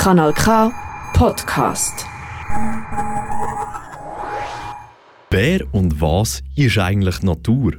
Kanal 0.00 0.32
K 0.32 0.72
Podcast. 1.12 2.06
Wer 5.28 5.60
und 5.74 6.00
was 6.00 6.42
ist 6.56 6.78
eigentlich 6.78 7.20
Natur? 7.22 7.74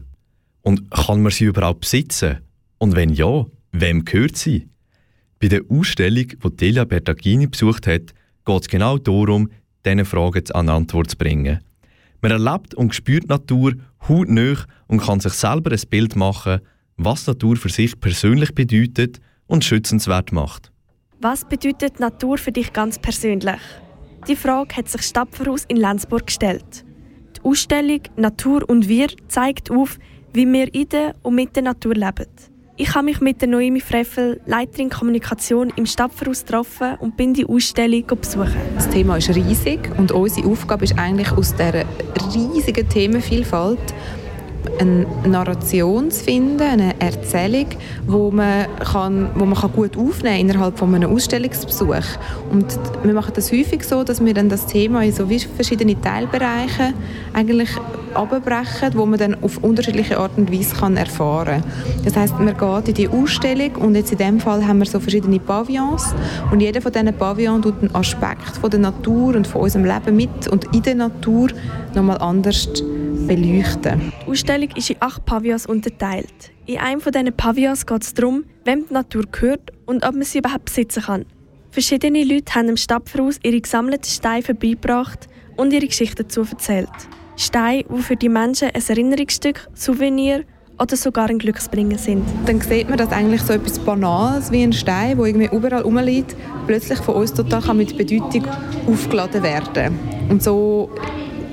Und 0.61 0.91
kann 0.91 1.23
man 1.23 1.31
sie 1.31 1.45
überhaupt 1.45 1.79
besitzen? 1.79 2.37
Und 2.77 2.95
wenn 2.95 3.09
ja, 3.09 3.47
wem 3.71 4.05
gehört 4.05 4.37
sie? 4.37 4.69
Bei 5.39 5.47
der 5.47 5.61
Ausstellung, 5.67 6.27
die 6.27 6.55
Delia 6.57 6.85
Bertagini 6.85 7.47
besucht 7.47 7.87
hat, 7.87 8.13
geht 8.45 8.61
es 8.61 8.67
genau 8.67 8.99
darum, 8.99 9.49
diese 9.83 10.05
Fragen 10.05 10.43
an 10.53 10.69
Antwort 10.69 11.09
zu 11.09 11.17
bringen. 11.17 11.61
Man 12.21 12.31
erlebt 12.31 12.75
und 12.75 12.93
spürt 12.93 13.29
Natur 13.29 13.73
hautnah 14.07 14.63
und 14.85 15.01
kann 15.01 15.21
sich 15.21 15.33
selber 15.33 15.71
ein 15.71 15.89
Bild 15.89 16.15
machen, 16.15 16.59
was 16.97 17.25
Natur 17.25 17.55
für 17.55 17.69
sich 17.69 17.99
persönlich 17.99 18.53
bedeutet 18.53 19.19
und 19.47 19.65
schützenswert 19.65 20.31
macht. 20.31 20.70
Was 21.23 21.45
bedeutet 21.45 21.99
Natur 21.99 22.39
für 22.39 22.51
dich 22.51 22.73
ganz 22.73 22.97
persönlich? 22.97 23.61
Die 24.27 24.35
Frage 24.35 24.75
hat 24.75 24.89
sich 24.89 25.03
Stapferhaus 25.03 25.65
in 25.67 25.77
Lenzburg 25.77 26.25
gestellt. 26.25 26.83
Die 27.37 27.47
Ausstellung 27.47 28.01
Natur 28.15 28.67
und 28.67 28.89
Wir 28.89 29.09
zeigt 29.27 29.69
auf, 29.69 29.99
wie 30.33 30.51
wir 30.51 30.73
in 30.73 30.89
der 30.89 31.13
und 31.21 31.35
mit 31.35 31.55
der 31.55 31.61
Natur 31.61 31.93
leben. 31.93 32.25
Ich 32.75 32.95
habe 32.95 33.05
mich 33.05 33.21
mit 33.21 33.39
der 33.39 33.49
Noemi 33.49 33.81
Freffel, 33.81 34.41
Leiterin 34.47 34.89
Kommunikation 34.89 35.71
im 35.75 35.85
Stapferhaus 35.85 36.43
getroffen 36.43 36.95
und 36.99 37.17
bin 37.17 37.35
die 37.35 37.45
Ausstellung 37.45 38.07
besuchen. 38.07 38.55
Das 38.73 38.89
Thema 38.89 39.17
ist 39.17 39.29
riesig 39.29 39.91
und 39.99 40.11
unsere 40.11 40.47
Aufgabe 40.47 40.85
ist 40.85 40.97
eigentlich 40.97 41.31
aus 41.33 41.53
dieser 41.53 41.85
riesigen 42.33 42.89
Themenvielfalt 42.89 43.93
eine 44.79 45.05
Narration 45.27 46.11
zu 46.11 46.23
finden, 46.23 46.61
eine 46.61 46.99
Erzählung, 46.99 47.67
wo 48.07 48.31
man, 48.31 48.65
kann, 48.79 49.29
wo 49.35 49.45
man 49.45 49.57
kann 49.57 49.71
gut 49.73 49.97
aufnehmen 49.97 50.21
kann 50.21 50.49
innerhalb 50.49 50.77
von 50.79 50.93
einem 50.93 51.13
Ausstellungsbesuch. 51.13 52.17
Und 52.51 52.65
wir 53.03 53.13
machen 53.13 53.33
das 53.35 53.51
häufig 53.51 53.83
so, 53.83 54.03
dass 54.03 54.23
wir 54.23 54.33
dann 54.33 54.49
das 54.49 54.65
Thema 54.65 55.03
in 55.03 55.11
so 55.11 55.27
verschiedene 55.55 55.99
Teilbereiche 55.99 56.93
eigentlich 57.33 57.69
abbrechen, 58.13 58.91
wo 58.93 59.05
man 59.05 59.19
dann 59.19 59.41
auf 59.41 59.57
unterschiedliche 59.57 60.17
Art 60.17 60.31
und 60.37 60.51
Weise 60.51 60.75
kann 60.75 60.97
erfahren 60.97 61.61
kann. 61.61 62.03
Das 62.03 62.15
heißt, 62.15 62.39
man 62.39 62.55
geht 62.57 62.87
in 62.89 62.93
die 62.93 63.09
Ausstellung 63.09 63.75
und 63.75 63.95
jetzt 63.95 64.11
in 64.11 64.17
dem 64.17 64.39
Fall 64.39 64.67
haben 64.67 64.79
wir 64.79 64.85
so 64.85 64.99
verschiedene 64.99 65.39
Pavillons 65.39 66.13
und 66.51 66.59
jeder 66.59 66.81
von 66.81 66.91
diesen 66.91 67.13
Pavillons 67.13 67.63
tut 67.63 67.75
einen 67.81 67.95
Aspekt 67.95 68.57
von 68.59 68.69
der 68.69 68.79
Natur 68.79 69.35
und 69.35 69.47
von 69.47 69.61
unserem 69.61 69.85
Leben 69.85 70.15
mit 70.15 70.47
und 70.49 70.65
in 70.75 70.81
der 70.81 70.95
Natur 70.95 71.49
nochmal 71.95 72.17
anders 72.17 72.67
beleuchten. 73.35 74.11
Die 74.25 74.29
Ausstellung 74.29 74.69
ist 74.75 74.89
in 74.89 74.97
acht 74.99 75.25
Pavillons 75.25 75.65
unterteilt. 75.65 76.51
In 76.65 76.79
einem 76.79 76.99
von 76.99 77.13
diesen 77.13 77.33
Pavillons 77.33 77.85
geht 77.85 78.03
es 78.03 78.13
darum, 78.13 78.43
wem 78.65 78.85
die 78.87 78.93
Natur 78.93 79.23
gehört 79.31 79.71
und 79.85 80.05
ob 80.05 80.13
man 80.13 80.23
sie 80.23 80.39
überhaupt 80.39 80.65
besitzen 80.65 81.03
kann. 81.03 81.25
Verschiedene 81.71 82.25
Leute 82.25 82.53
haben 82.53 82.67
im 82.67 82.75
Stadtvoraus 82.77 83.39
ihre 83.43 83.61
gesammelten 83.61 84.09
Steine 84.09 84.43
vorbeigebracht 84.43 85.29
und 85.55 85.71
ihre 85.71 85.87
Geschichten 85.87 86.23
dazu 86.23 86.41
erzählt. 86.41 86.89
Steine, 87.37 87.85
die 87.85 88.01
für 88.01 88.17
die 88.17 88.27
Menschen 88.27 88.69
ein 88.73 88.83
Erinnerungsstück, 88.85 89.69
Souvenir 89.73 90.43
oder 90.77 90.97
sogar 90.97 91.29
ein 91.29 91.39
Glücksbringer 91.39 91.97
sind. 91.97 92.25
Dann 92.45 92.59
sieht 92.59 92.89
man, 92.89 92.97
dass 92.97 93.11
eigentlich 93.11 93.43
so 93.43 93.53
etwas 93.53 93.79
Banales 93.79 94.51
wie 94.51 94.63
ein 94.63 94.73
Stein, 94.73 95.15
der 95.15 95.25
irgendwie 95.27 95.55
überall 95.55 95.83
rumliegt, 95.83 96.35
plötzlich 96.67 96.99
von 96.99 97.15
uns 97.15 97.33
total 97.33 97.75
mit 97.75 97.97
Bedeutung 97.97 98.45
aufgeladen 98.87 99.41
werden 99.41 99.73
kann. 99.73 99.99
Und 100.29 100.43
so 100.43 100.89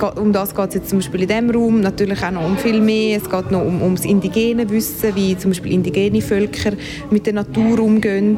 um 0.03 0.33
das 0.33 0.55
geht 0.55 0.69
es 0.69 0.75
jetzt 0.75 0.91
zum 0.91 0.99
Beispiel 0.99 1.23
in 1.23 1.29
diesem 1.29 1.51
Raum, 1.51 1.81
natürlich 1.81 2.23
auch 2.23 2.31
noch 2.31 2.45
um 2.45 2.57
viel 2.57 2.81
mehr. 2.81 3.19
Es 3.19 3.29
geht 3.29 3.51
noch 3.51 3.65
um, 3.65 3.83
ums 3.83 4.05
indigene 4.05 4.69
Wissen, 4.71 5.15
wie 5.15 5.37
zum 5.37 5.51
Beispiel 5.51 5.73
indigene 5.73 6.21
Völker 6.21 6.73
mit 7.11 7.27
der 7.27 7.35
Natur 7.35 7.81
umgehen, 7.81 8.37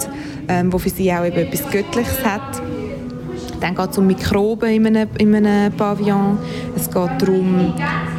ähm, 0.48 0.72
wo 0.72 0.78
für 0.78 0.90
sie 0.90 1.12
auch 1.12 1.24
eben 1.24 1.36
etwas 1.36 1.70
Göttliches 1.70 2.24
hat. 2.24 2.62
Dann 3.60 3.74
geht 3.74 3.90
es 3.90 3.98
um 3.98 4.06
Mikroben 4.06 4.70
in 4.70 4.86
einem, 4.86 5.08
in 5.18 5.34
einem 5.34 5.72
Pavillon. 5.72 6.38
Es 6.74 6.86
geht 6.86 7.10
darum, 7.18 7.74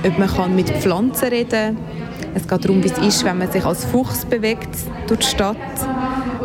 ob 0.06 0.18
man 0.38 0.56
mit 0.56 0.70
Pflanzen 0.70 1.30
reden 1.30 1.50
kann. 1.50 1.78
Es 2.34 2.48
geht 2.48 2.64
darum, 2.64 2.84
wie 2.84 2.88
es 2.88 2.98
ist, 3.00 3.26
wenn 3.26 3.40
man 3.40 3.52
sich 3.52 3.66
als 3.66 3.84
Fuchs 3.86 4.24
bewegt 4.26 4.70
durch 5.08 5.20
die 5.20 5.28
Stadt. 5.28 5.58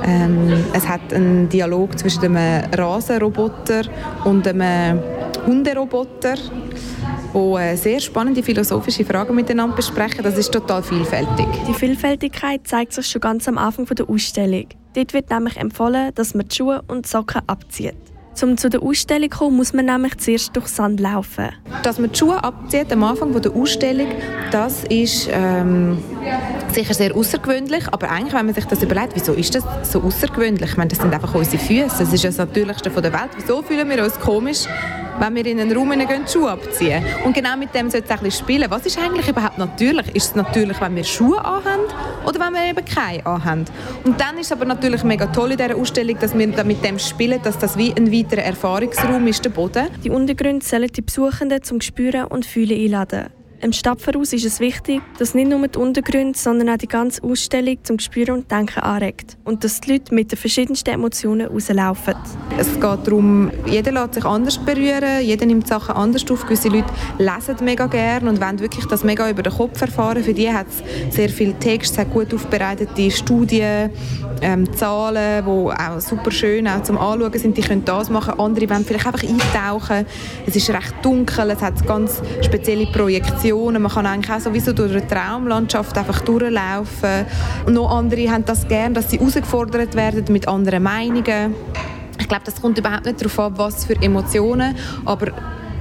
Ähm, 0.04 0.52
es 0.72 0.88
hat 0.88 1.12
einen 1.12 1.48
Dialog 1.48 1.98
zwischen 1.98 2.24
einem 2.24 2.64
Rasenroboter 2.72 3.82
und 4.24 4.48
einem 4.48 4.98
Hunderoboter, 5.44 6.34
die 7.34 7.38
äh, 7.38 7.76
sehr 7.76 8.00
spannende 8.00 8.42
philosophische 8.42 9.04
Fragen 9.04 9.34
miteinander 9.34 9.76
besprechen. 9.76 10.22
Das 10.22 10.38
ist 10.38 10.52
total 10.52 10.82
vielfältig. 10.82 11.46
Die 11.68 11.74
Vielfältigkeit 11.74 12.66
zeigt 12.66 12.92
sich 12.92 13.06
schon 13.06 13.20
ganz 13.20 13.48
am 13.48 13.58
Anfang 13.58 13.86
der 13.86 14.08
Ausstellung. 14.08 14.66
Dort 14.94 15.12
wird 15.12 15.30
nämlich 15.30 15.56
empfohlen, 15.56 16.12
dass 16.14 16.34
man 16.34 16.48
die 16.48 16.56
Schuhe 16.56 16.82
und 16.88 17.04
die 17.06 17.10
Socken 17.10 17.42
abzieht. 17.46 17.94
Um 18.42 18.56
zu 18.58 18.68
der 18.68 18.82
Ausstellung 18.82 19.30
zu 19.30 19.38
kommen, 19.38 19.56
muss 19.56 19.72
man 19.72 19.86
nämlich 19.86 20.18
zuerst 20.18 20.54
durch 20.54 20.66
Sand 20.66 21.00
laufen. 21.00 21.48
Dass 21.82 21.98
man 21.98 22.12
die 22.12 22.18
Schuhe 22.18 22.42
abzieht 22.42 22.92
am 22.92 23.02
Anfang 23.02 23.32
der 23.40 23.50
Ausstellung, 23.54 24.08
das 24.50 24.84
ist 24.84 25.28
ähm, 25.32 25.98
sicher 26.72 26.92
sehr 26.92 27.16
außergewöhnlich. 27.16 27.84
Aber 27.90 28.10
eigentlich, 28.10 28.34
wenn 28.34 28.46
man 28.46 28.54
sich 28.54 28.66
das 28.66 28.82
überlegt, 28.82 29.12
wieso 29.14 29.32
ist 29.32 29.54
das 29.54 29.64
so 29.90 30.02
außergewöhnlich? 30.02 30.70
Ich 30.70 30.76
meine, 30.76 30.88
das 30.88 30.98
sind 30.98 31.14
einfach 31.14 31.34
unsere 31.34 31.58
Füße. 31.58 31.96
Das 31.98 32.12
ist 32.12 32.24
das 32.24 32.36
Natürlichste 32.36 32.90
der 32.90 33.12
Welt. 33.12 33.30
Wieso 33.36 33.62
fühlen 33.62 33.88
wir 33.88 34.04
uns 34.04 34.20
komisch, 34.20 34.66
wenn 35.18 35.34
wir 35.34 35.46
in 35.46 35.60
einen 35.60 35.76
Raum 35.76 35.90
gehen, 35.90 36.26
Schuhe 36.26 36.50
abziehen. 36.50 37.04
Und 37.24 37.34
genau 37.34 37.56
mit 37.56 37.74
dem 37.74 37.90
sollte 37.90 38.12
es 38.12 38.20
ein 38.22 38.30
spielen. 38.30 38.70
Was 38.70 38.86
ist 38.86 38.98
eigentlich 38.98 39.28
überhaupt 39.28 39.58
natürlich? 39.58 40.14
Ist 40.14 40.28
es 40.28 40.34
natürlich, 40.34 40.80
wenn 40.80 40.96
wir 40.96 41.04
Schuhe 41.04 41.38
anhaben 41.44 41.82
oder 42.26 42.40
wenn 42.40 42.52
wir 42.52 42.70
eben 42.70 42.84
keine 42.84 43.24
anhaben? 43.24 43.64
Und 44.04 44.20
dann 44.20 44.38
ist 44.38 44.46
es 44.46 44.52
aber 44.52 44.64
natürlich 44.64 45.04
mega 45.04 45.26
toll 45.26 45.52
in 45.52 45.58
dieser 45.58 45.76
Ausstellung, 45.76 46.18
dass 46.18 46.36
wir 46.36 46.46
mit 46.46 46.84
dem 46.84 46.98
spielen, 46.98 47.40
dass 47.42 47.58
das 47.58 47.76
wie 47.76 47.94
ein 47.94 48.12
weiterer 48.12 48.42
Erfahrungsraum 48.42 49.26
ist, 49.26 49.44
der 49.44 49.50
Boden. 49.50 49.88
Die 50.04 50.10
Untergründe 50.10 50.64
sollen 50.64 50.88
die 50.88 51.02
Besuchenden 51.02 51.62
zum 51.62 51.80
Spüren 51.80 52.26
und 52.26 52.46
Fühlen 52.46 52.78
einladen. 52.78 53.35
Im 53.62 53.72
Stadtvoraus 53.72 54.34
ist 54.34 54.44
es 54.44 54.60
wichtig, 54.60 55.00
dass 55.18 55.34
nicht 55.34 55.48
nur 55.48 55.66
die 55.66 55.78
Untergründe, 55.78 56.38
sondern 56.38 56.68
auch 56.68 56.76
die 56.76 56.88
ganze 56.88 57.22
Ausstellung 57.22 57.78
zum 57.84 57.98
Spüren 57.98 58.34
und 58.34 58.50
Denken 58.50 58.80
anregt 58.80 59.38
und 59.44 59.64
dass 59.64 59.80
die 59.80 59.92
Leute 59.92 60.14
mit 60.14 60.30
den 60.30 60.38
verschiedensten 60.38 60.90
Emotionen 60.90 61.46
rauslaufen. 61.46 62.14
Es 62.58 62.74
geht 62.74 62.82
darum, 62.82 63.50
jeder 63.66 63.92
lässt 63.92 64.14
sich 64.14 64.24
anders 64.26 64.58
berühren, 64.58 65.22
jeder 65.22 65.46
nimmt 65.46 65.66
Sachen 65.66 65.96
anders 65.96 66.30
auf. 66.30 66.44
Gewisse 66.44 66.68
Leute 66.68 66.92
lesen 67.18 67.56
mega 67.64 67.86
gerne 67.86 68.28
und 68.28 68.40
wollen 68.40 68.60
wirklich 68.60 68.84
das 68.86 69.04
mega 69.04 69.28
über 69.30 69.42
den 69.42 69.52
Kopf 69.52 69.80
erfahren. 69.80 70.22
Für 70.22 70.34
die 70.34 70.52
hat 70.52 70.66
es 70.68 71.14
sehr 71.14 71.30
viel 71.30 71.54
Text, 71.54 71.98
es 71.98 72.10
gut 72.10 72.34
aufbereitete 72.34 73.10
Studien, 73.10 73.90
ähm, 74.42 74.72
Zahlen, 74.74 75.44
die 75.44 75.50
auch 75.50 76.00
super 76.00 76.30
schön 76.30 76.68
auch 76.68 76.82
zum 76.82 76.98
Anschauen 76.98 77.38
sind. 77.38 77.56
Die 77.56 77.62
können 77.62 77.84
das 77.84 78.10
machen. 78.10 78.38
Andere 78.38 78.68
wollen 78.70 78.84
vielleicht 78.84 79.06
einfach 79.06 79.22
eintauchen. 79.22 80.06
Es 80.46 80.56
ist 80.56 80.70
recht 80.70 80.94
dunkel, 81.02 81.50
es 81.50 81.62
hat 81.62 81.86
ganz 81.86 82.22
spezielle 82.42 82.86
Projektionen. 82.86 83.82
Man 83.82 83.92
kann 83.92 84.06
eigentlich 84.06 84.32
auch 84.34 84.40
sowieso 84.40 84.72
durch 84.72 84.92
eine 84.92 85.06
Traumlandschaft 85.06 85.96
einfach 85.96 86.20
durchlaufen. 86.20 87.26
Und 87.66 87.74
noch 87.74 87.90
andere 87.90 88.30
haben 88.30 88.44
das 88.44 88.66
gerne, 88.68 88.94
dass 88.94 89.10
sie 89.10 89.18
herausgefordert 89.18 89.94
werden 89.94 90.24
mit 90.30 90.48
anderen 90.48 90.82
Meinungen. 90.82 91.54
Ich 92.18 92.28
glaube, 92.28 92.44
das 92.44 92.60
kommt 92.60 92.78
überhaupt 92.78 93.06
nicht 93.06 93.20
darauf 93.20 93.38
an, 93.38 93.58
was 93.58 93.84
für 93.84 93.94
Emotionen, 94.00 94.74
aber 95.04 95.32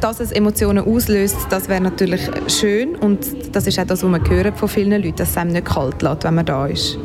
dass 0.02 0.20
es 0.20 0.32
Emotionen 0.32 0.86
auslöst, 0.86 1.48
das 1.50 1.70
wäre 1.70 1.82
natürlich 1.82 2.30
schön 2.48 2.96
und 2.96 3.56
das 3.56 3.66
ist 3.66 3.80
auch 3.80 3.86
das, 3.86 4.04
was 4.04 4.10
man 4.10 4.54
von 4.56 4.70
vielen 4.70 5.02
Leuten, 5.02 5.16
dass 5.16 5.32
es 5.32 5.38
einem 5.38 5.54
nicht 5.54 5.66
kalt 5.66 6.02
lässt, 6.02 6.24
wenn 6.24 6.36
man 6.36 6.46
da 6.46 6.68
ist. 6.68 7.00